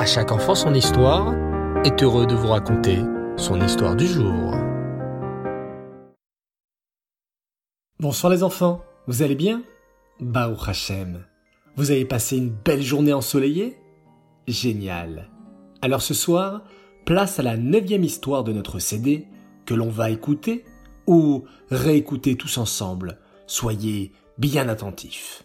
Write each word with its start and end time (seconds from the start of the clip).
À 0.00 0.06
chaque 0.06 0.32
enfant 0.32 0.54
son 0.54 0.72
histoire 0.72 1.34
est 1.84 2.02
heureux 2.02 2.26
de 2.26 2.34
vous 2.34 2.48
raconter 2.48 3.00
son 3.36 3.60
histoire 3.60 3.94
du 3.94 4.06
jour. 4.06 4.54
Bonsoir 7.98 8.32
les 8.32 8.42
enfants, 8.42 8.82
vous 9.06 9.20
allez 9.20 9.34
bien? 9.34 9.62
Baou 10.18 10.56
Hachem. 10.66 11.26
Vous 11.76 11.90
avez 11.90 12.06
passé 12.06 12.38
une 12.38 12.48
belle 12.48 12.80
journée 12.80 13.12
ensoleillée? 13.12 13.76
Génial. 14.48 15.28
Alors 15.82 16.00
ce 16.00 16.14
soir, 16.14 16.62
place 17.04 17.38
à 17.38 17.42
la 17.42 17.58
neuvième 17.58 18.02
histoire 18.02 18.42
de 18.42 18.54
notre 18.54 18.78
CD 18.78 19.26
que 19.66 19.74
l'on 19.74 19.90
va 19.90 20.08
écouter 20.08 20.64
ou 21.06 21.44
réécouter 21.70 22.36
tous 22.36 22.56
ensemble. 22.56 23.18
Soyez 23.46 24.12
bien 24.38 24.66
attentifs. 24.70 25.44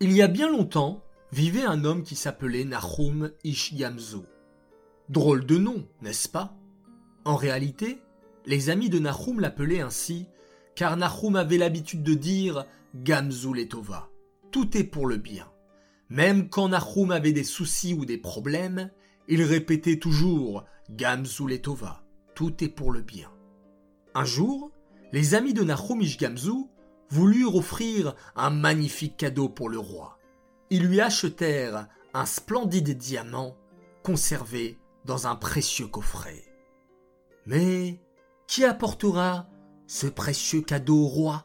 Il 0.00 0.10
y 0.10 0.22
a 0.22 0.26
bien 0.26 0.50
longtemps, 0.50 1.04
vivait 1.32 1.64
un 1.64 1.84
homme 1.84 2.02
qui 2.02 2.14
s'appelait 2.14 2.64
Nahum 2.64 3.32
Ish 3.42 3.74
Drôle 5.08 5.46
de 5.46 5.56
nom, 5.56 5.88
n'est-ce 6.02 6.28
pas? 6.28 6.54
En 7.24 7.36
réalité, 7.36 8.02
les 8.46 8.70
amis 8.70 8.90
de 8.90 8.98
Nahum 8.98 9.40
l'appelaient 9.40 9.80
ainsi 9.80 10.26
car 10.74 10.96
Nahum 10.96 11.36
avait 11.36 11.58
l'habitude 11.58 12.02
de 12.02 12.14
dire 12.14 12.66
Gamzu 12.94 13.54
Letova. 13.54 14.10
Tout 14.50 14.76
est 14.76 14.84
pour 14.84 15.06
le 15.06 15.16
bien. 15.16 15.48
Même 16.10 16.48
quand 16.48 16.68
Nahum 16.68 17.10
avait 17.10 17.32
des 17.32 17.44
soucis 17.44 17.94
ou 17.94 18.04
des 18.04 18.18
problèmes, 18.18 18.90
il 19.28 19.42
répétait 19.42 19.98
toujours 19.98 20.64
Gamzu 20.90 21.48
Letova. 21.48 22.04
Tout 22.34 22.62
est 22.62 22.68
pour 22.68 22.92
le 22.92 23.00
bien. 23.00 23.30
Un 24.14 24.24
jour, 24.24 24.70
les 25.12 25.34
amis 25.34 25.54
de 25.54 25.62
Nahum 25.62 26.00
Ishgamzu 26.00 26.66
voulurent 27.08 27.56
offrir 27.56 28.14
un 28.36 28.50
magnifique 28.50 29.16
cadeau 29.16 29.48
pour 29.48 29.68
le 29.68 29.78
roi. 29.78 30.18
Ils 30.74 30.86
lui 30.86 31.02
achetèrent 31.02 31.86
un 32.14 32.24
splendide 32.24 32.96
diamant 32.96 33.58
conservé 34.02 34.78
dans 35.04 35.26
un 35.26 35.36
précieux 35.36 35.86
coffret. 35.86 36.44
Mais 37.44 38.00
qui 38.46 38.64
apportera 38.64 39.50
ce 39.86 40.06
précieux 40.06 40.62
cadeau 40.62 40.96
au 40.96 41.08
roi? 41.08 41.44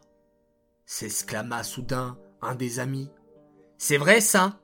s'exclama 0.85 1.63
soudain 1.63 2.17
un 2.41 2.55
des 2.55 2.79
amis. 2.79 3.09
C'est 3.77 3.97
vrai 3.97 4.21
ça 4.21 4.61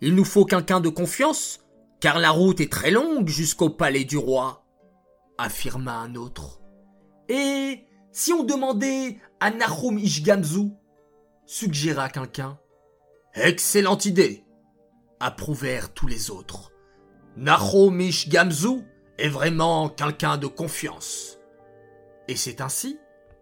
Il 0.00 0.14
nous 0.14 0.24
faut 0.24 0.46
quelqu'un 0.46 0.80
de 0.80 0.88
confiance, 0.88 1.60
car 2.00 2.18
la 2.18 2.30
route 2.30 2.62
est 2.62 2.72
très 2.72 2.90
longue 2.90 3.28
jusqu'au 3.28 3.68
palais 3.68 4.04
du 4.04 4.16
roi, 4.16 4.64
affirma 5.36 5.98
un 5.98 6.14
autre. 6.14 6.62
Et 7.28 7.84
si 8.12 8.32
on 8.32 8.42
demandait 8.42 9.18
à 9.38 9.50
Nahum 9.50 9.98
Ishgamzu 9.98 10.70
suggéra 11.44 12.08
quelqu'un. 12.08 12.58
Excellente 13.34 14.06
idée 14.06 14.44
approuvèrent 15.20 15.92
tous 15.92 16.06
les 16.06 16.30
autres. 16.30 16.72
Nahum 17.36 18.00
Ishgamzu 18.00 18.80
est 19.18 19.28
vraiment 19.28 19.90
quelqu'un 19.90 20.38
de 20.38 20.46
confiance. 20.46 21.38
Et 22.26 22.36
c'est 22.36 22.60
ainsi 22.60 22.98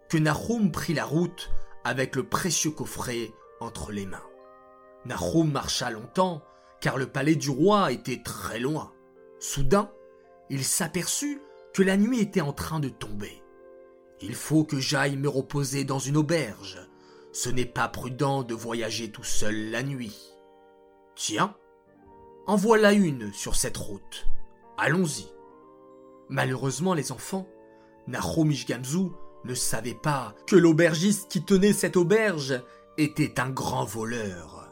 que 0.08 0.18
Nahum 0.18 0.72
prit 0.72 0.92
la 0.92 1.04
route 1.04 1.50
avec 1.84 2.16
le 2.16 2.28
précieux 2.28 2.72
coffret 2.72 3.30
entre 3.60 3.92
les 3.92 4.06
mains. 4.06 4.26
Nahum 5.04 5.52
marcha 5.52 5.90
longtemps, 5.90 6.42
car 6.80 6.98
le 6.98 7.06
palais 7.06 7.36
du 7.36 7.48
roi 7.48 7.92
était 7.92 8.22
très 8.22 8.58
loin. 8.58 8.92
Soudain, 9.38 9.90
il 10.50 10.64
s'aperçut 10.64 11.40
que 11.72 11.82
la 11.82 11.96
nuit 11.96 12.20
était 12.20 12.40
en 12.40 12.52
train 12.52 12.80
de 12.80 12.88
tomber. 12.88 13.42
Il 14.20 14.34
faut 14.34 14.64
que 14.64 14.80
j'aille 14.80 15.16
me 15.16 15.28
reposer 15.28 15.84
dans 15.84 16.00
une 16.00 16.16
auberge. 16.16 16.80
Ce 17.38 17.50
n'est 17.50 17.66
pas 17.66 17.86
prudent 17.86 18.44
de 18.44 18.54
voyager 18.54 19.10
tout 19.10 19.22
seul 19.22 19.70
la 19.70 19.82
nuit. 19.82 20.32
Tiens, 21.16 21.54
en 22.46 22.56
voilà 22.56 22.94
une 22.94 23.30
sur 23.34 23.56
cette 23.56 23.76
route. 23.76 24.26
Allons-y. 24.78 25.26
Malheureusement, 26.30 26.94
les 26.94 27.12
enfants, 27.12 27.46
Nahum 28.06 28.50
Ishgamzu 28.50 29.10
ne 29.44 29.52
savait 29.52 29.92
pas 29.92 30.34
que 30.46 30.56
l'aubergiste 30.56 31.30
qui 31.30 31.44
tenait 31.44 31.74
cette 31.74 31.98
auberge 31.98 32.58
était 32.96 33.38
un 33.38 33.50
grand 33.50 33.84
voleur. 33.84 34.70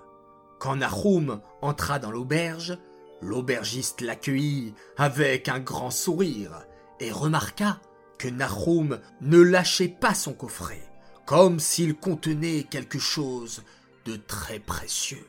Quand 0.59 0.77
Nahum 0.77 1.43
entra 1.61 1.99
dans 1.99 2.11
l'auberge, 2.11 2.79
l'aubergiste 3.21 4.01
l'accueillit 4.01 4.73
avec 4.97 5.51
un 5.51 5.61
grand 5.61 5.91
sourire 5.91 6.65
et 6.99 7.13
remarqua 7.13 7.79
que 8.17 8.29
Nahum 8.29 9.01
ne 9.21 9.39
lâchait 9.39 9.89
pas 9.89 10.15
son 10.15 10.33
coffret, 10.33 10.94
comme 11.27 11.61
s'il 11.61 11.95
contenait 11.95 12.65
quelque 12.65 12.99
chose 12.99 13.63
de 14.05 14.17
très 14.17 14.59
précieux. 14.59 15.27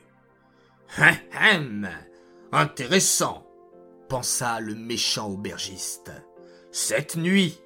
Hum, 0.97 1.89
intéressant, 2.51 3.45
pensa 4.09 4.59
le 4.59 4.75
méchant 4.75 5.29
aubergiste. 5.29 6.11
Cette 6.71 7.15
nuit, 7.15 7.59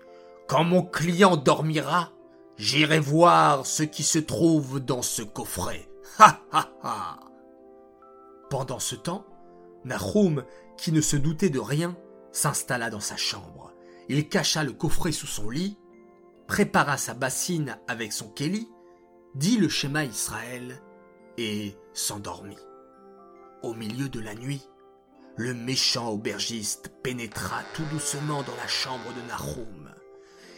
quand 0.48 0.64
mon 0.64 0.84
client 0.84 1.38
dormira, 1.38 2.12
j'irai 2.58 3.00
voir 3.00 3.66
ce 3.66 3.84
qui 3.84 4.04
se 4.04 4.20
trouve 4.20 4.80
dans 4.80 5.02
ce 5.02 5.22
coffret. 5.22 5.90
Ha 6.20 6.40
ha 6.52 6.70
ha 6.84 7.20
Pendant 8.50 8.80
ce 8.80 8.96
temps, 8.96 9.26
Nahum, 9.86 10.44
qui 10.78 10.92
ne 10.92 11.02
se 11.02 11.16
doutait 11.16 11.50
de 11.50 11.60
rien, 11.60 11.96
s'installa 12.32 12.90
dans 12.90 13.00
sa 13.00 13.16
chambre. 13.16 13.74
Il 14.08 14.28
cacha 14.28 14.64
le 14.64 14.74
coffret 14.74 15.12
sous 15.12 15.28
son 15.28 15.50
lit, 15.50 15.78
prépara 16.50 16.98
sa 16.98 17.14
bassine 17.14 17.78
avec 17.88 18.12
son 18.12 18.28
kéli, 18.28 18.68
dit 19.36 19.58
le 19.58 19.70
schéma 19.70 20.04
Israël 20.04 20.82
et 21.38 21.76
s'endormit. 21.94 22.58
Au 23.62 23.76
milieu 23.76 24.10
de 24.10 24.20
la 24.20 24.34
nuit, 24.34 24.68
le 25.38 25.54
méchant 25.54 26.10
aubergiste 26.10 26.92
pénétra 27.04 27.62
tout 27.76 27.86
doucement 27.92 28.42
dans 28.42 28.56
la 28.56 28.68
chambre 28.68 29.14
de 29.14 29.28
Nahum. 29.28 29.94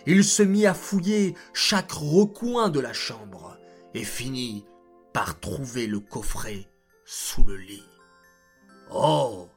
Il 0.07 0.24
se 0.24 0.44
mit 0.44 0.66
à 0.66 0.74
fouiller 0.74 1.35
chaque 1.53 1.91
recoin 1.91 2.69
de 2.69 2.80
la 2.80 2.94
chambre 2.94 3.57
et 3.94 4.06
finit 4.06 4.66
par 5.12 5.41
trouver 5.41 5.88
le 5.88 6.00
coffret 6.00 6.69
sous 7.03 7.44
le 7.44 7.57
lit. 7.57 7.84
Oh, 8.91 9.50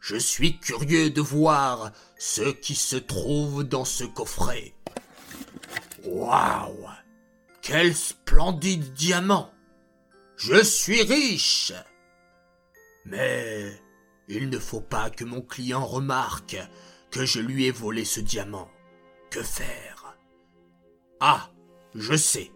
je 0.00 0.16
suis 0.16 0.58
curieux 0.58 1.10
de 1.10 1.20
voir 1.20 1.92
ce 2.18 2.50
qui 2.50 2.74
se 2.74 2.96
trouve 2.96 3.62
dans 3.62 3.84
ce 3.84 4.02
coffret. 4.02 4.74
Waouh 6.06 6.88
Quel 7.62 7.94
splendide 7.94 8.92
diamant 8.92 9.50
Je 10.36 10.62
suis 10.62 11.02
riche 11.02 11.72
Mais 13.04 13.72
il 14.28 14.48
ne 14.48 14.58
faut 14.58 14.80
pas 14.80 15.10
que 15.10 15.24
mon 15.24 15.40
client 15.40 15.84
remarque 15.84 16.58
que 17.10 17.24
je 17.24 17.40
lui 17.40 17.66
ai 17.66 17.70
volé 17.70 18.04
ce 18.04 18.20
diamant. 18.20 18.70
Que 19.30 19.42
faire? 19.42 20.16
Ah, 21.20 21.50
je 21.94 22.16
sais. 22.16 22.52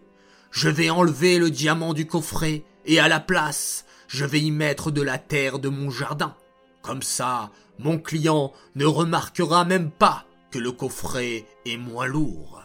Je 0.51 0.69
vais 0.69 0.89
enlever 0.89 1.37
le 1.37 1.49
diamant 1.49 1.93
du 1.93 2.07
coffret 2.07 2.63
et 2.85 2.99
à 2.99 3.07
la 3.07 3.19
place, 3.19 3.85
je 4.07 4.25
vais 4.25 4.39
y 4.39 4.51
mettre 4.51 4.91
de 4.91 5.01
la 5.01 5.17
terre 5.17 5.59
de 5.59 5.69
mon 5.69 5.89
jardin. 5.89 6.35
Comme 6.81 7.03
ça, 7.03 7.51
mon 7.79 7.99
client 7.99 8.53
ne 8.75 8.85
remarquera 8.85 9.65
même 9.65 9.91
pas 9.91 10.25
que 10.51 10.59
le 10.59 10.71
coffret 10.71 11.45
est 11.65 11.77
moins 11.77 12.07
lourd. 12.07 12.61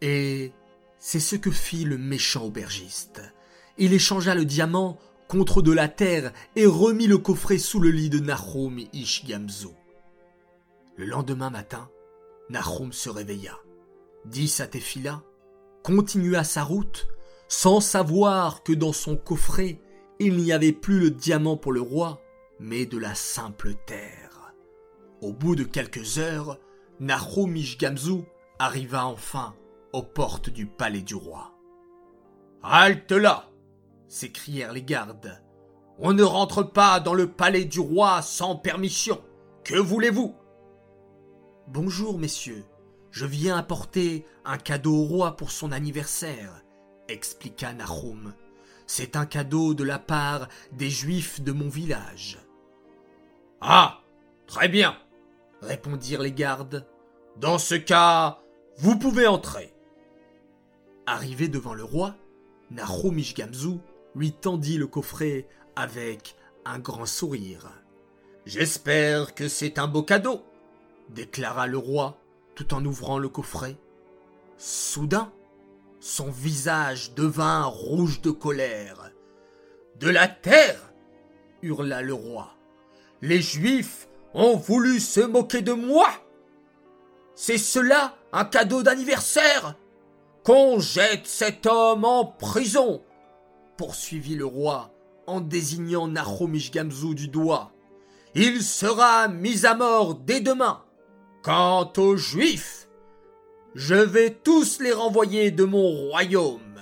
Et 0.00 0.52
c'est 0.98 1.20
ce 1.20 1.36
que 1.36 1.50
fit 1.50 1.84
le 1.84 1.98
méchant 1.98 2.44
aubergiste. 2.44 3.22
Il 3.78 3.92
échangea 3.92 4.34
le 4.34 4.44
diamant 4.44 4.98
contre 5.28 5.62
de 5.62 5.72
la 5.72 5.88
terre 5.88 6.32
et 6.56 6.66
remit 6.66 7.06
le 7.06 7.18
coffret 7.18 7.58
sous 7.58 7.80
le 7.80 7.90
lit 7.90 8.10
de 8.10 8.18
Nahum 8.18 8.78
Ishgamzu. 8.92 9.68
Le 10.96 11.04
lendemain 11.04 11.50
matin, 11.50 11.88
Nahum 12.50 12.92
se 12.92 13.10
réveilla, 13.10 13.56
dit 14.24 14.48
sa 14.48 14.66
Tefila, 14.66 15.22
continua 15.82 16.44
sa 16.44 16.64
route, 16.64 17.08
sans 17.46 17.80
savoir 17.80 18.62
que 18.62 18.72
dans 18.72 18.92
son 18.92 19.16
coffret, 19.16 19.80
il 20.18 20.36
n'y 20.36 20.52
avait 20.52 20.72
plus 20.72 20.98
le 20.98 21.10
diamant 21.10 21.56
pour 21.56 21.72
le 21.72 21.80
roi, 21.80 22.20
mais 22.58 22.86
de 22.86 22.98
la 22.98 23.14
simple 23.14 23.74
terre. 23.86 24.54
Au 25.20 25.32
bout 25.32 25.54
de 25.54 25.64
quelques 25.64 26.18
heures, 26.18 26.58
Nahum 27.00 27.54
Ishgamzu 27.54 28.22
arriva 28.58 29.06
enfin 29.06 29.54
aux 29.92 30.02
portes 30.02 30.50
du 30.50 30.66
palais 30.66 31.02
du 31.02 31.14
roi. 31.14 31.54
Halte 32.62 33.12
là 33.12 33.50
s'écrièrent 34.08 34.72
les 34.72 34.82
gardes. 34.82 35.42
On 35.98 36.12
ne 36.12 36.22
rentre 36.22 36.62
pas 36.62 37.00
dans 37.00 37.14
le 37.14 37.30
palais 37.30 37.64
du 37.64 37.80
roi 37.80 38.22
sans 38.22 38.56
permission. 38.56 39.22
Que 39.64 39.76
voulez-vous? 39.76 40.34
Bonjour, 41.66 42.18
messieurs. 42.18 42.64
Je 43.10 43.26
viens 43.26 43.56
apporter 43.56 44.24
un 44.44 44.58
cadeau 44.58 44.94
au 44.94 45.04
roi 45.04 45.36
pour 45.36 45.50
son 45.50 45.72
anniversaire, 45.72 46.62
expliqua 47.08 47.72
Nahum. 47.72 48.34
C'est 48.86 49.16
un 49.16 49.26
cadeau 49.26 49.74
de 49.74 49.84
la 49.84 49.98
part 49.98 50.48
des 50.72 50.90
Juifs 50.90 51.40
de 51.42 51.52
mon 51.52 51.68
village. 51.68 52.38
Ah. 53.60 54.00
Très 54.48 54.68
bien. 54.68 54.96
répondirent 55.60 56.22
les 56.22 56.32
gardes. 56.32 56.86
Dans 57.36 57.58
ce 57.58 57.74
cas, 57.74 58.40
vous 58.78 58.98
pouvez 58.98 59.26
entrer. 59.26 59.74
Arrivé 61.10 61.48
devant 61.48 61.72
le 61.72 61.84
roi, 61.84 62.16
Nahum 62.70 63.18
Ishgamzu 63.18 63.78
lui 64.14 64.30
tendit 64.30 64.76
le 64.76 64.86
coffret 64.86 65.48
avec 65.74 66.36
un 66.66 66.78
grand 66.78 67.06
sourire. 67.06 67.72
J'espère 68.44 69.34
que 69.34 69.48
c'est 69.48 69.78
un 69.78 69.86
beau 69.86 70.02
cadeau, 70.02 70.42
déclara 71.08 71.66
le 71.66 71.78
roi 71.78 72.18
tout 72.54 72.74
en 72.74 72.84
ouvrant 72.84 73.16
le 73.16 73.30
coffret. 73.30 73.78
Soudain, 74.58 75.32
son 75.98 76.30
visage 76.30 77.14
devint 77.14 77.64
rouge 77.64 78.20
de 78.20 78.30
colère. 78.30 79.10
De 79.98 80.10
la 80.10 80.28
terre 80.28 80.92
hurla 81.62 82.02
le 82.02 82.12
roi. 82.12 82.54
Les 83.22 83.40
Juifs 83.40 84.08
ont 84.34 84.56
voulu 84.56 85.00
se 85.00 85.20
moquer 85.20 85.62
de 85.62 85.72
moi. 85.72 86.10
C'est 87.34 87.56
cela 87.56 88.14
un 88.34 88.44
cadeau 88.44 88.82
d'anniversaire 88.82 89.74
Qu'on 90.48 90.80
jette 90.80 91.26
cet 91.26 91.66
homme 91.66 92.06
en 92.06 92.24
prison 92.24 93.02
poursuivit 93.76 94.34
le 94.34 94.46
roi 94.46 94.94
en 95.26 95.42
désignant 95.42 96.08
Nachomish 96.08 96.70
Gamzu 96.70 97.14
du 97.14 97.28
doigt. 97.28 97.70
Il 98.34 98.62
sera 98.62 99.28
mis 99.28 99.66
à 99.66 99.74
mort 99.74 100.14
dès 100.14 100.40
demain. 100.40 100.82
Quant 101.42 101.92
aux 101.98 102.16
Juifs, 102.16 102.88
je 103.74 103.94
vais 103.94 104.30
tous 104.30 104.80
les 104.80 104.90
renvoyer 104.94 105.50
de 105.50 105.64
mon 105.64 105.86
royaume. 105.86 106.80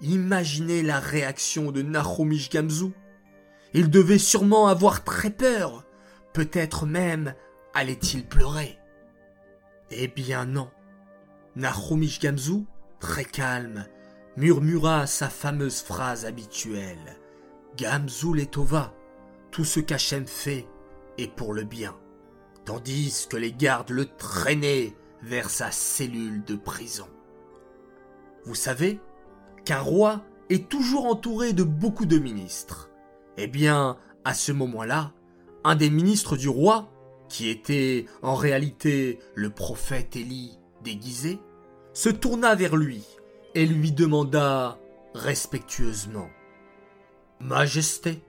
Imaginez 0.00 0.80
la 0.80 1.00
réaction 1.00 1.72
de 1.72 1.82
Nachomish 1.82 2.50
Gamzu. 2.50 2.92
Il 3.72 3.90
devait 3.90 4.18
sûrement 4.18 4.68
avoir 4.68 5.02
très 5.02 5.30
peur. 5.30 5.82
Peut-être 6.34 6.86
même 6.86 7.34
allait-il 7.74 8.24
pleurer. 8.24 8.78
Eh 9.90 10.06
bien 10.06 10.44
non. 10.46 10.70
Nachomish 11.56 12.18
Gamzu, 12.18 12.64
très 12.98 13.24
calme, 13.24 13.86
murmura 14.36 15.06
sa 15.06 15.28
fameuse 15.28 15.82
phrase 15.82 16.24
habituelle. 16.24 17.16
Gamzu 17.76 18.34
Letova, 18.34 18.92
tout 19.52 19.64
ce 19.64 19.78
qu'Hachem 19.78 20.26
fait 20.26 20.66
est 21.16 21.32
pour 21.32 21.54
le 21.54 21.62
bien, 21.62 21.94
tandis 22.64 23.28
que 23.30 23.36
les 23.36 23.52
gardes 23.52 23.90
le 23.90 24.06
traînaient 24.06 24.94
vers 25.22 25.48
sa 25.48 25.70
cellule 25.70 26.42
de 26.42 26.56
prison. 26.56 27.06
Vous 28.44 28.56
savez 28.56 28.98
qu'un 29.64 29.80
roi 29.80 30.24
est 30.50 30.68
toujours 30.68 31.06
entouré 31.06 31.52
de 31.52 31.62
beaucoup 31.62 32.06
de 32.06 32.18
ministres. 32.18 32.90
Eh 33.36 33.46
bien, 33.46 33.96
à 34.24 34.34
ce 34.34 34.50
moment-là, 34.50 35.12
un 35.62 35.76
des 35.76 35.90
ministres 35.90 36.36
du 36.36 36.48
roi, 36.48 36.90
qui 37.28 37.48
était 37.48 38.06
en 38.22 38.34
réalité 38.34 39.20
le 39.34 39.50
prophète 39.50 40.16
Élie 40.16 40.58
déguisé, 40.84 41.40
se 41.92 42.08
tourna 42.08 42.54
vers 42.54 42.76
lui 42.76 43.02
et 43.54 43.66
lui 43.66 43.90
demanda 43.90 44.78
respectueusement 45.14 46.28
Majesté, 47.40 48.22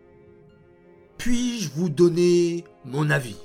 puis-je 1.18 1.70
vous 1.70 1.90
donner 1.90 2.66
mon 2.84 3.10
avis? 3.10 3.38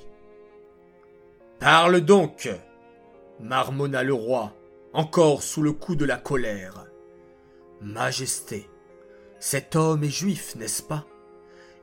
Parle 1.59 2.01
donc 2.01 2.49
marmonna 3.39 4.03
le 4.03 4.13
roi, 4.13 4.53
encore 4.93 5.43
sous 5.43 5.61
le 5.61 5.71
coup 5.71 5.95
de 5.95 6.05
la 6.05 6.17
colère. 6.17 6.85
Majesté, 7.81 8.69
cet 9.39 9.75
homme 9.75 10.03
est 10.03 10.09
juif, 10.09 10.55
n'est-ce 10.55 10.83
pas? 10.83 11.05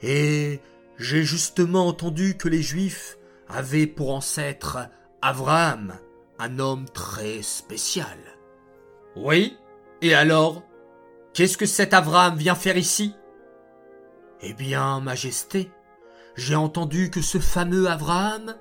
Et 0.03 0.61
j'ai 0.99 1.25
justement 1.25 1.87
entendu 1.87 2.37
que 2.37 2.49
les 2.49 2.63
juifs 2.63 3.19
avaient 3.49 3.87
pour 3.87 4.15
ancêtre 4.15 4.79
Abraham, 5.23 5.99
un 6.39 6.59
homme 6.59 6.87
très 6.89 7.43
spécial. 7.43 8.19
Oui, 9.17 9.57
et 10.01 10.15
alors 10.15 10.63
Qu'est-ce 11.39 11.57
que 11.57 11.67
cet 11.67 11.95
Abraham 11.95 12.37
vient 12.37 12.57
faire 12.57 12.77
ici? 12.77 13.15
Eh 14.41 14.55
bien, 14.55 14.99
Majesté, 14.99 15.71
j'ai 16.35 16.57
entendu 16.57 17.11
que 17.11 17.23
ce 17.23 17.39
fameux 17.39 17.89
Abraham 17.89 18.57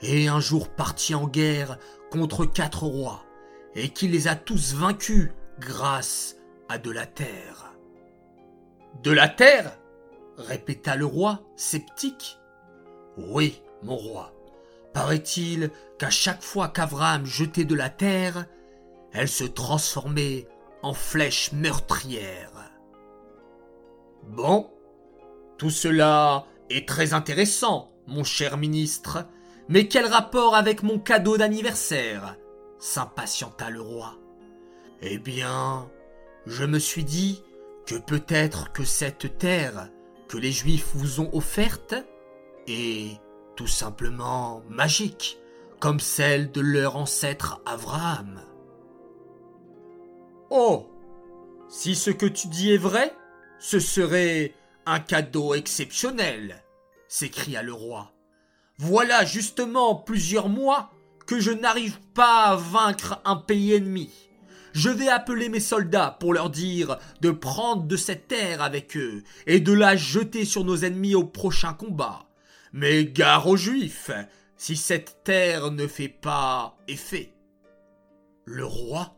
est 0.00 0.28
un 0.28 0.40
jour 0.40 0.70
parti 0.70 1.14
en 1.14 1.26
guerre 1.26 1.78
contre 2.10 2.46
quatre 2.46 2.84
rois, 2.84 3.24
et 3.74 3.90
qu'il 3.90 4.12
les 4.12 4.26
a 4.26 4.36
tous 4.36 4.74
vaincus 4.74 5.32
grâce 5.58 6.36
à 6.70 6.78
de 6.78 6.90
la 6.90 7.04
terre. 7.04 7.74
De 9.02 9.10
la 9.10 9.28
terre? 9.28 9.78
répéta 10.38 10.96
le 10.96 11.04
roi, 11.04 11.42
sceptique. 11.56 12.38
Oui, 13.18 13.62
mon 13.82 13.96
roi. 13.96 14.32
Paraît-il 14.94 15.70
qu'à 15.98 16.08
chaque 16.08 16.42
fois 16.42 16.68
qu'Abraham 16.68 17.26
jetait 17.26 17.64
de 17.64 17.74
la 17.74 17.90
terre, 17.90 18.46
elle 19.12 19.28
se 19.28 19.44
transformait 19.44 20.46
en 20.82 20.94
flèche 20.94 21.52
meurtrière. 21.52 22.52
Bon, 24.22 24.70
tout 25.58 25.70
cela 25.70 26.46
est 26.70 26.88
très 26.88 27.12
intéressant, 27.12 27.92
mon 28.06 28.24
cher 28.24 28.56
ministre, 28.56 29.26
mais 29.68 29.88
quel 29.88 30.06
rapport 30.06 30.54
avec 30.54 30.82
mon 30.82 30.98
cadeau 30.98 31.36
d'anniversaire 31.36 32.36
s'impatienta 32.78 33.70
le 33.70 33.80
roi? 33.80 34.16
Eh 35.02 35.18
bien, 35.18 35.90
je 36.46 36.64
me 36.64 36.78
suis 36.78 37.04
dit 37.04 37.42
que 37.86 37.96
peut-être 37.96 38.72
que 38.72 38.84
cette 38.84 39.38
terre 39.38 39.88
que 40.28 40.38
les 40.38 40.52
Juifs 40.52 40.90
vous 40.94 41.20
ont 41.20 41.30
offerte 41.32 41.94
est 42.66 43.20
tout 43.56 43.66
simplement 43.66 44.62
magique, 44.68 45.38
comme 45.80 46.00
celle 46.00 46.50
de 46.50 46.60
leur 46.60 46.96
ancêtre 46.96 47.60
Abraham. 47.66 48.40
Oh 50.50 50.86
Si 51.68 51.94
ce 51.94 52.10
que 52.10 52.26
tu 52.26 52.48
dis 52.48 52.72
est 52.72 52.78
vrai, 52.78 53.14
ce 53.58 53.80
serait 53.80 54.54
un 54.86 55.00
cadeau 55.00 55.54
exceptionnel 55.54 56.64
s'écria 57.08 57.62
le 57.62 57.72
roi. 57.72 58.12
Voilà 58.78 59.24
justement 59.24 59.94
plusieurs 59.94 60.48
mois 60.48 60.90
que 61.26 61.38
je 61.38 61.52
n'arrive 61.52 62.00
pas 62.12 62.46
à 62.46 62.56
vaincre 62.56 63.20
un 63.24 63.36
pays 63.36 63.72
ennemi. 63.72 64.10
Je 64.72 64.90
vais 64.90 65.08
appeler 65.08 65.48
mes 65.48 65.60
soldats 65.60 66.16
pour 66.18 66.34
leur 66.34 66.50
dire 66.50 66.98
de 67.20 67.30
prendre 67.30 67.84
de 67.84 67.96
cette 67.96 68.26
terre 68.26 68.60
avec 68.62 68.96
eux 68.96 69.22
et 69.46 69.60
de 69.60 69.72
la 69.72 69.94
jeter 69.94 70.44
sur 70.44 70.64
nos 70.64 70.78
ennemis 70.78 71.14
au 71.14 71.22
prochain 71.22 71.72
combat. 71.72 72.26
Mais 72.76 73.04
gare 73.04 73.46
aux 73.46 73.56
Juifs, 73.56 74.10
si 74.56 74.74
cette 74.74 75.22
terre 75.22 75.70
ne 75.70 75.86
fait 75.86 76.08
pas 76.08 76.76
effet. 76.88 77.32
Le 78.46 78.66
roi 78.66 79.16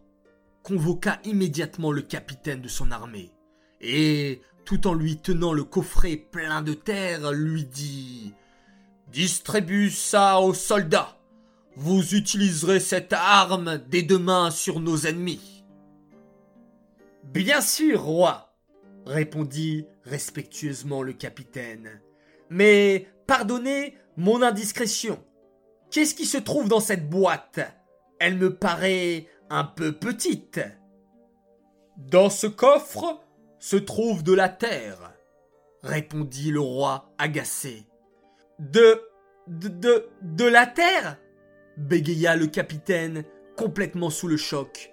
convoqua 0.62 1.18
immédiatement 1.24 1.90
le 1.90 2.02
capitaine 2.02 2.60
de 2.60 2.68
son 2.68 2.90
armée, 2.90 3.32
et, 3.80 4.42
tout 4.66 4.86
en 4.86 4.92
lui 4.92 5.16
tenant 5.16 5.54
le 5.54 5.64
coffret 5.64 6.16
plein 6.16 6.60
de 6.60 6.74
terre, 6.74 7.32
lui 7.32 7.64
dit 7.64 8.34
Distribue 9.08 9.88
ça 9.88 10.38
aux 10.38 10.52
soldats. 10.52 11.18
Vous 11.76 12.14
utiliserez 12.14 12.78
cette 12.78 13.14
arme 13.14 13.78
dès 13.88 14.02
demain 14.02 14.50
sur 14.50 14.80
nos 14.80 15.06
ennemis. 15.06 15.64
Bien 17.24 17.62
sûr, 17.62 18.02
roi, 18.02 18.54
répondit 19.06 19.86
respectueusement 20.04 21.02
le 21.02 21.14
capitaine. 21.14 22.02
Mais 22.50 23.08
pardonnez 23.26 23.96
mon 24.16 24.42
indiscrétion. 24.42 25.22
Qu'est-ce 25.90 26.14
qui 26.14 26.26
se 26.26 26.38
trouve 26.38 26.68
dans 26.68 26.80
cette 26.80 27.08
boîte? 27.08 27.60
Elle 28.18 28.36
me 28.36 28.54
paraît 28.54 29.26
un 29.50 29.64
peu 29.64 29.92
petite. 29.92 30.60
Dans 31.96 32.30
ce 32.30 32.46
coffre 32.46 33.20
se 33.58 33.76
trouve 33.76 34.22
de 34.22 34.32
la 34.32 34.48
terre, 34.48 35.12
répondit 35.82 36.50
le 36.50 36.60
roi 36.60 37.12
agacé. 37.18 37.86
De. 38.58 39.02
de. 39.46 40.08
de 40.22 40.44
la 40.44 40.66
terre? 40.66 41.18
bégaya 41.76 42.36
le 42.36 42.46
capitaine, 42.46 43.24
complètement 43.56 44.10
sous 44.10 44.28
le 44.28 44.36
choc. 44.36 44.92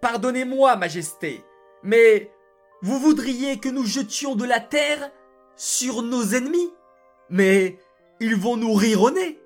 Pardonnez-moi, 0.00 0.76
Majesté, 0.76 1.44
mais 1.82 2.30
vous 2.82 2.98
voudriez 2.98 3.58
que 3.58 3.68
nous 3.68 3.84
jetions 3.84 4.34
de 4.34 4.44
la 4.44 4.60
terre 4.60 5.10
sur 5.56 6.02
nos 6.02 6.34
ennemis? 6.34 6.70
Mais 7.30 7.78
ils 8.20 8.36
vont 8.36 8.56
nous 8.56 8.74
rire 8.74 9.02
au 9.02 9.10
nez. 9.10 9.40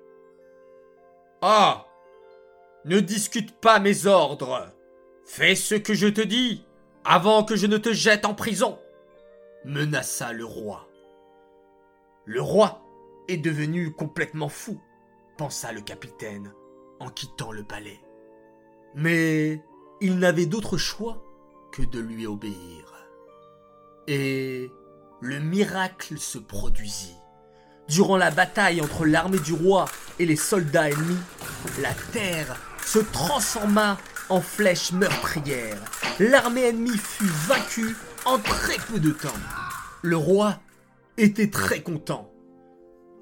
Ah 1.41 1.85
ne 2.85 2.99
discute 2.99 3.51
pas 3.59 3.79
mes 3.79 4.05
ordres. 4.05 4.71
Fais 5.25 5.55
ce 5.55 5.75
que 5.75 5.95
je 5.95 6.07
te 6.07 6.21
dis 6.21 6.63
avant 7.03 7.43
que 7.43 7.55
je 7.55 7.67
ne 7.67 7.77
te 7.77 7.93
jette 7.93 8.25
en 8.25 8.33
prison, 8.33 8.79
menaça 9.63 10.33
le 10.33 10.45
roi. 10.45 10.87
Le 12.25 12.41
roi 12.41 12.81
est 13.27 13.37
devenu 13.37 13.91
complètement 13.91 14.49
fou, 14.49 14.79
pensa 15.37 15.71
le 15.71 15.81
capitaine 15.81 16.53
en 16.99 17.09
quittant 17.09 17.51
le 17.51 17.63
palais. 17.63 17.99
Mais 18.95 19.63
il 20.01 20.17
n'avait 20.17 20.45
d'autre 20.45 20.77
choix 20.77 21.23
que 21.71 21.83
de 21.83 21.99
lui 21.99 22.25
obéir. 22.25 23.07
Et 24.07 24.69
le 25.21 25.39
miracle 25.39 26.17
se 26.17 26.37
produisit. 26.37 27.17
Durant 27.87 28.17
la 28.17 28.31
bataille 28.31 28.81
entre 28.81 29.05
l'armée 29.05 29.39
du 29.39 29.53
roi 29.53 29.85
et 30.17 30.25
les 30.25 30.35
soldats 30.35 30.89
ennemis, 30.89 31.19
la 31.81 31.93
terre 32.11 32.55
se 32.83 32.99
transforma 32.99 33.97
en 34.29 34.41
flèche 34.41 34.91
meurtrière. 34.91 35.77
L'armée 36.19 36.63
ennemie 36.63 36.97
fut 36.97 37.29
vaincue 37.47 37.95
en 38.25 38.39
très 38.39 38.77
peu 38.89 38.99
de 38.99 39.11
temps. 39.11 39.29
Le 40.01 40.17
roi 40.17 40.59
était 41.17 41.49
très 41.49 41.81
content. 41.81 42.31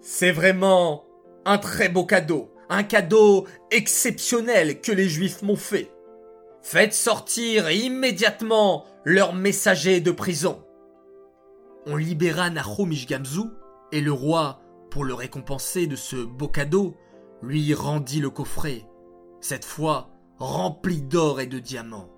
C'est 0.02 0.32
vraiment 0.32 1.06
un 1.46 1.58
très 1.58 1.90
beau 1.90 2.06
cadeau, 2.06 2.54
un 2.70 2.84
cadeau 2.84 3.46
exceptionnel 3.72 4.80
que 4.80 4.92
les 4.94 5.10
Juifs 5.10 5.42
m'ont 5.42 5.58
fait. 5.58 5.92
Faites 6.62 6.94
sortir 6.94 7.70
immédiatement 7.70 8.86
leurs 9.04 9.34
messagers 9.34 10.00
de 10.00 10.12
prison. 10.12 10.64
On 11.86 11.98
libéra 11.98 12.50
Nahum 12.50 12.94
Ishgamzu 12.94 13.42
et 13.94 14.02
le 14.02 14.12
roi, 14.12 14.60
pour 14.90 15.04
le 15.06 15.14
récompenser 15.14 15.86
de 15.86 15.96
ce 15.96 16.16
beau 16.16 16.48
cadeau, 16.48 16.98
lui 17.44 17.76
rendit 17.76 18.20
le 18.20 18.32
coffret, 18.32 18.90
cette 19.40 19.66
fois 19.66 20.10
rempli 20.40 21.04
d'or 21.04 21.40
et 21.40 21.46
de 21.46 21.60
diamants. 21.60 22.10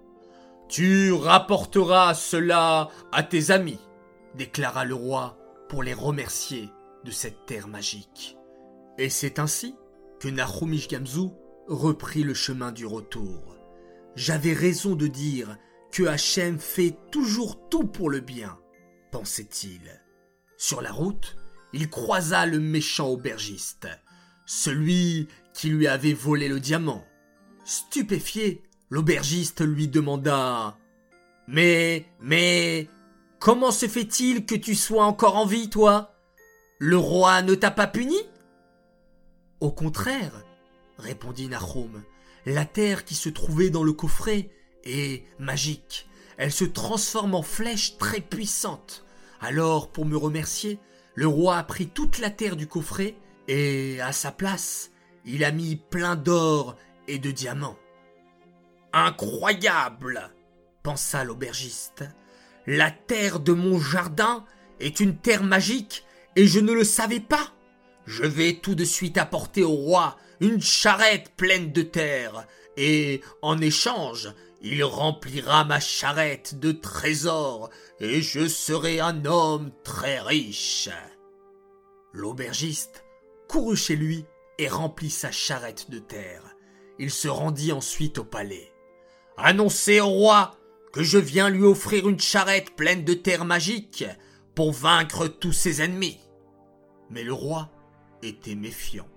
Tu 0.69 1.11
rapporteras 1.11 2.13
cela 2.13 2.87
à 3.11 3.23
tes 3.23 3.51
amis, 3.51 3.79
déclara 4.35 4.85
le 4.85 4.95
roi 4.95 5.37
pour 5.67 5.83
les 5.83 5.93
remercier 5.93 6.69
de 7.03 7.11
cette 7.11 7.45
terre 7.45 7.67
magique. 7.67 8.37
Et 8.97 9.09
c'est 9.09 9.37
ainsi 9.37 9.75
que 10.21 10.29
Nahum 10.29 10.73
Ishgamzu 10.73 11.27
reprit 11.67 12.23
le 12.23 12.33
chemin 12.33 12.71
du 12.71 12.85
retour. 12.85 13.57
J'avais 14.15 14.53
raison 14.53 14.95
de 14.95 15.07
dire 15.07 15.57
que 15.91 16.03
Hachem 16.03 16.57
fait 16.57 16.95
toujours 17.11 17.67
tout 17.67 17.85
pour 17.85 18.09
le 18.09 18.21
bien, 18.21 18.57
pensait-il. 19.11 20.01
Sur 20.57 20.81
la 20.81 20.93
route, 20.93 21.35
il 21.75 21.89
croisa 21.89 22.45
le 22.45 22.59
méchant 22.59 23.09
aubergiste, 23.09 23.89
celui 24.45 25.27
qui 25.53 25.69
lui 25.69 25.87
avait 25.87 26.13
volé 26.13 26.47
le 26.47 26.61
diamant. 26.61 27.05
Stupéfié, 27.65 28.63
l'aubergiste 28.89 29.59
lui 29.59 29.89
demanda 29.89 30.77
Mais, 31.49 32.05
mais, 32.21 32.89
comment 33.39 33.71
se 33.71 33.89
fait-il 33.89 34.45
que 34.45 34.55
tu 34.55 34.73
sois 34.73 35.03
encore 35.03 35.35
en 35.35 35.45
vie, 35.45 35.69
toi? 35.69 36.15
Le 36.79 36.97
roi 36.97 37.41
ne 37.41 37.55
t'a 37.55 37.71
pas 37.71 37.87
puni 37.87 38.17
Au 39.59 39.71
contraire, 39.71 40.45
répondit 40.97 41.49
Nahum, 41.49 42.03
la 42.45 42.63
terre 42.63 43.03
qui 43.03 43.15
se 43.15 43.27
trouvait 43.27 43.69
dans 43.69 43.83
le 43.83 43.93
coffret 43.93 44.49
est 44.85 45.25
magique. 45.39 46.07
Elle 46.37 46.53
se 46.53 46.65
transforme 46.65 47.35
en 47.35 47.41
flèche 47.41 47.97
très 47.97 48.21
puissante. 48.21 49.03
Alors, 49.41 49.91
pour 49.91 50.05
me 50.05 50.15
remercier, 50.15 50.79
le 51.15 51.27
roi 51.27 51.57
a 51.57 51.63
pris 51.63 51.87
toute 51.87 52.19
la 52.19 52.29
terre 52.29 52.55
du 52.55 52.67
coffret 52.67 53.15
et, 53.47 53.99
à 54.01 54.11
sa 54.11 54.31
place, 54.31 54.91
il 55.25 55.43
a 55.43 55.51
mis 55.51 55.77
plein 55.77 56.15
d'or 56.15 56.75
et 57.07 57.19
de 57.19 57.31
diamants. 57.31 57.77
Incroyable 58.93 60.31
pensa 60.83 61.23
l'aubergiste. 61.23 62.03
La 62.67 62.91
terre 62.91 63.39
de 63.39 63.53
mon 63.53 63.79
jardin 63.79 64.45
est 64.79 64.99
une 64.99 65.17
terre 65.17 65.43
magique 65.43 66.05
et 66.35 66.47
je 66.47 66.59
ne 66.59 66.73
le 66.73 66.83
savais 66.83 67.19
pas. 67.19 67.53
Je 68.05 68.23
vais 68.23 68.53
tout 68.53 68.75
de 68.75 68.85
suite 68.85 69.17
apporter 69.17 69.63
au 69.63 69.71
roi 69.71 70.17
une 70.39 70.61
charrette 70.61 71.31
pleine 71.37 71.71
de 71.71 71.81
terre, 71.81 72.45
et 72.77 73.21
en 73.41 73.61
échange, 73.61 74.33
il 74.67 74.83
remplira 74.83 75.63
ma 75.63 75.79
charrette 75.79 76.59
de 76.59 76.71
trésors, 76.71 77.69
et 77.99 78.23
je 78.23 78.47
serai 78.47 78.99
un 78.99 79.23
homme 79.25 79.69
très 79.83 80.19
riche. 80.19 80.89
L'aubergiste 82.13 83.05
courut 83.47 83.77
chez 83.77 83.95
lui 83.95 84.25
et 84.57 84.67
remplit 84.67 85.11
sa 85.11 85.31
charrette 85.31 85.91
de 85.91 85.99
terre. 85.99 86.41
Il 86.97 87.11
se 87.11 87.27
rendit 87.27 87.73
ensuite 87.73 88.17
au 88.17 88.23
palais. 88.23 88.71
Annoncez 89.37 89.99
au 89.99 90.07
roi 90.07 90.55
que 90.91 91.03
je 91.03 91.19
viens 91.19 91.49
lui 91.49 91.63
offrir 91.63 92.09
une 92.09 92.19
charrette 92.19 92.75
pleine 92.75 93.03
de 93.03 93.13
terre 93.13 93.45
magique 93.45 94.03
pour 94.55 94.71
vaincre 94.71 95.27
tous 95.27 95.53
ses 95.53 95.83
ennemis. 95.83 96.19
Mais 97.11 97.21
le 97.21 97.33
roi 97.33 97.69
était 98.23 98.55
méfiant. 98.55 99.07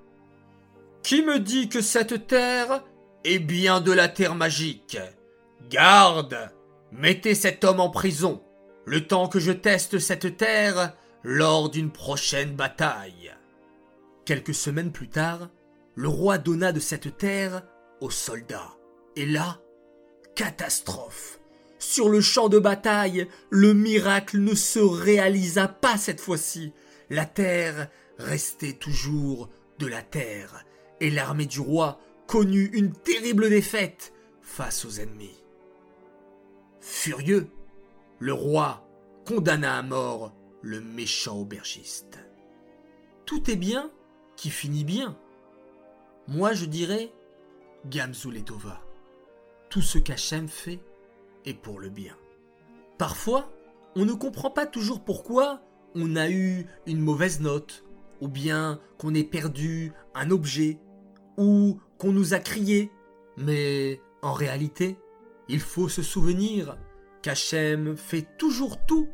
Qui 1.02 1.22
me 1.22 1.38
dit 1.38 1.70
que 1.70 1.80
cette 1.80 2.26
terre 2.26 2.84
est 3.24 3.38
bien 3.38 3.80
de 3.80 3.92
la 3.92 4.08
terre 4.08 4.34
magique? 4.34 4.98
Garde 5.68 6.50
Mettez 6.92 7.34
cet 7.34 7.62
homme 7.64 7.80
en 7.80 7.90
prison, 7.90 8.42
le 8.86 9.06
temps 9.06 9.28
que 9.28 9.38
je 9.38 9.52
teste 9.52 9.98
cette 9.98 10.38
terre 10.38 10.94
lors 11.22 11.68
d'une 11.68 11.90
prochaine 11.90 12.56
bataille. 12.56 13.34
Quelques 14.24 14.54
semaines 14.54 14.92
plus 14.92 15.08
tard, 15.08 15.50
le 15.94 16.08
roi 16.08 16.38
donna 16.38 16.72
de 16.72 16.80
cette 16.80 17.18
terre 17.18 17.62
aux 18.00 18.10
soldats. 18.10 18.76
Et 19.16 19.26
là, 19.26 19.60
catastrophe. 20.34 21.38
Sur 21.78 22.08
le 22.08 22.22
champ 22.22 22.48
de 22.48 22.58
bataille, 22.58 23.28
le 23.50 23.74
miracle 23.74 24.38
ne 24.38 24.54
se 24.54 24.78
réalisa 24.78 25.68
pas 25.68 25.98
cette 25.98 26.20
fois-ci. 26.20 26.72
La 27.10 27.26
terre 27.26 27.88
restait 28.16 28.72
toujours 28.72 29.50
de 29.78 29.86
la 29.86 30.00
terre, 30.00 30.64
et 31.00 31.10
l'armée 31.10 31.46
du 31.46 31.60
roi 31.60 32.00
connut 32.26 32.70
une 32.72 32.92
terrible 32.92 33.50
défaite 33.50 34.14
face 34.40 34.86
aux 34.86 35.00
ennemis. 35.00 35.36
Furieux, 36.90 37.50
le 38.18 38.32
roi 38.32 38.82
condamna 39.26 39.76
à 39.76 39.82
mort 39.82 40.32
le 40.62 40.80
méchant 40.80 41.38
aubergiste. 41.38 42.18
Tout 43.26 43.50
est 43.50 43.56
bien 43.56 43.90
qui 44.36 44.48
finit 44.48 44.84
bien. 44.84 45.14
Moi 46.28 46.54
je 46.54 46.64
dirais 46.64 47.12
Gamzuletova. 47.84 48.80
Tout 49.68 49.82
ce 49.82 49.98
qu'Hachem 49.98 50.48
fait 50.48 50.80
est 51.44 51.52
pour 51.52 51.78
le 51.78 51.90
bien. 51.90 52.16
Parfois, 52.96 53.52
on 53.94 54.06
ne 54.06 54.14
comprend 54.14 54.50
pas 54.50 54.66
toujours 54.66 55.04
pourquoi 55.04 55.60
on 55.94 56.16
a 56.16 56.30
eu 56.30 56.66
une 56.86 57.00
mauvaise 57.00 57.40
note, 57.40 57.84
ou 58.22 58.28
bien 58.28 58.80
qu'on 58.96 59.14
ait 59.14 59.24
perdu 59.24 59.92
un 60.14 60.30
objet, 60.30 60.78
ou 61.36 61.80
qu'on 61.98 62.12
nous 62.12 62.32
a 62.32 62.38
crié. 62.38 62.90
Mais 63.36 64.00
en 64.22 64.32
réalité, 64.32 64.96
il 65.48 65.60
faut 65.60 65.88
se 65.88 66.02
souvenir 66.02 66.76
qu'Hachem 67.22 67.96
fait 67.96 68.26
toujours 68.36 68.78
tout 68.86 69.08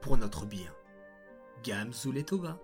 pour 0.00 0.16
notre 0.16 0.44
bien. 0.44 0.70
Gamzuletova. 1.64 2.58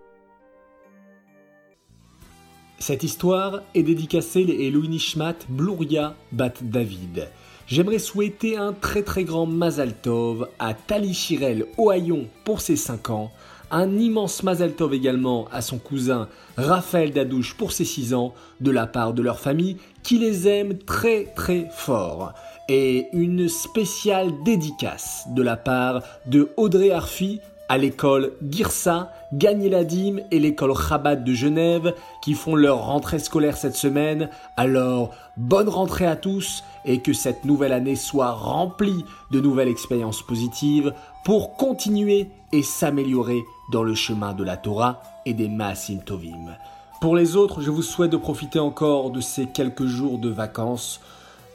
Cette 2.78 3.04
histoire 3.04 3.62
est 3.74 3.84
dédicacée 3.84 4.44
les 4.44 4.70
Louis 4.70 4.88
Nishmat 4.88 5.36
Bluria 5.48 6.16
Bat 6.32 6.54
David. 6.62 7.28
J'aimerais 7.68 8.00
souhaiter 8.00 8.56
un 8.56 8.72
très 8.72 9.02
très 9.02 9.22
grand 9.22 9.46
Mazal 9.46 9.94
Tov 9.94 10.48
à 10.58 10.74
Tali 10.74 11.14
Shirel 11.14 11.66
Ohayon 11.78 12.26
pour 12.44 12.60
ses 12.60 12.76
5 12.76 13.10
ans, 13.10 13.30
un 13.70 13.98
immense 13.98 14.42
Mazal 14.42 14.74
Tov 14.74 14.94
également 14.94 15.48
à 15.52 15.62
son 15.62 15.78
cousin 15.78 16.28
Raphaël 16.56 17.12
Dadouche 17.12 17.54
pour 17.56 17.72
ses 17.72 17.84
6 17.84 18.14
ans, 18.14 18.34
de 18.60 18.70
la 18.72 18.86
part 18.86 19.14
de 19.14 19.22
leur 19.22 19.38
famille 19.38 19.76
qui 20.02 20.18
les 20.18 20.48
aime 20.48 20.76
très 20.76 21.32
très 21.36 21.68
fort. 21.72 22.34
Et 22.68 23.08
une 23.12 23.48
spéciale 23.48 24.30
dédicace 24.44 25.24
de 25.28 25.42
la 25.42 25.56
part 25.56 26.02
de 26.26 26.52
Audrey 26.56 26.90
Arfi 26.90 27.40
à 27.68 27.78
l'école 27.78 28.32
Girsa, 28.50 29.12
Gagné-la-Dîme 29.32 30.20
et 30.30 30.38
l'école 30.38 30.76
Chabad 30.76 31.24
de 31.24 31.32
Genève 31.32 31.94
qui 32.22 32.34
font 32.34 32.54
leur 32.54 32.84
rentrée 32.84 33.18
scolaire 33.18 33.56
cette 33.56 33.76
semaine. 33.76 34.28
Alors, 34.56 35.14
bonne 35.38 35.70
rentrée 35.70 36.06
à 36.06 36.16
tous 36.16 36.64
et 36.84 37.00
que 37.00 37.12
cette 37.12 37.44
nouvelle 37.44 37.72
année 37.72 37.96
soit 37.96 38.32
remplie 38.32 39.04
de 39.30 39.40
nouvelles 39.40 39.68
expériences 39.68 40.22
positives 40.22 40.92
pour 41.24 41.56
continuer 41.56 42.28
et 42.52 42.62
s'améliorer 42.62 43.42
dans 43.72 43.82
le 43.82 43.94
chemin 43.94 44.34
de 44.34 44.44
la 44.44 44.58
Torah 44.58 45.02
et 45.24 45.32
des 45.32 45.48
Maasim 45.48 46.00
Tovim. 46.04 46.56
Pour 47.00 47.16
les 47.16 47.36
autres, 47.36 47.62
je 47.62 47.70
vous 47.70 47.82
souhaite 47.82 48.12
de 48.12 48.16
profiter 48.16 48.58
encore 48.58 49.10
de 49.10 49.20
ces 49.20 49.46
quelques 49.46 49.86
jours 49.86 50.18
de 50.18 50.28
vacances. 50.28 51.00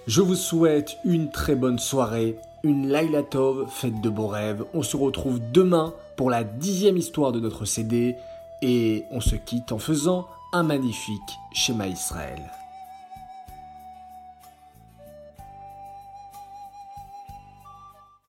Je 0.08 0.22
vous 0.22 0.36
souhaite 0.36 1.00
une 1.04 1.32
très 1.32 1.56
bonne 1.56 1.80
soirée, 1.80 2.38
une 2.64 2.88
Laila 2.88 3.24
Tov, 3.24 3.68
fête 3.70 4.00
de 4.00 4.10
beaux 4.10 4.28
rêves. 4.28 4.64
On 4.74 4.82
se 4.82 4.96
retrouve 4.96 5.42
demain 5.52 5.94
pour 6.16 6.30
la 6.30 6.46
dixième 6.46 6.96
histoire 6.96 7.34
de 7.34 7.42
notre 7.42 7.66
CD 7.66 8.16
et 8.62 9.04
on 9.12 9.20
se 9.20 9.36
quitte 9.36 9.74
en 9.74 9.80
faisant 9.80 10.26
un 10.54 10.64
magnifique 10.64 11.38
schéma 11.52 11.88
Israël. 11.88 12.42